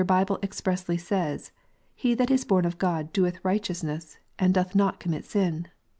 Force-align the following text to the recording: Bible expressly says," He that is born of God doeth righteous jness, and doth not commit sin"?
Bible 0.03 0.39
expressly 0.41 0.97
says," 0.97 1.51
He 1.95 2.15
that 2.15 2.31
is 2.31 2.43
born 2.43 2.65
of 2.65 2.79
God 2.79 3.13
doeth 3.13 3.37
righteous 3.45 3.83
jness, 3.83 4.17
and 4.39 4.51
doth 4.51 4.73
not 4.73 4.99
commit 4.99 5.25
sin"? 5.25 5.67